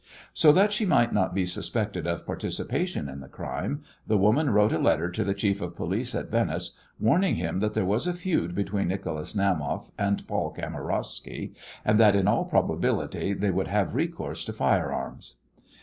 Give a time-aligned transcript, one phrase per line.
[0.33, 4.73] So that she might not be suspected of participation in the crime the woman wrote
[4.73, 8.13] a letter to the Chief of Police at Venice, warning him that there was a
[8.13, 11.53] feud between Nicholas Naumoff and Paul Kamarowsky
[11.85, 15.35] and that in all probability they would have recourse to fire arms.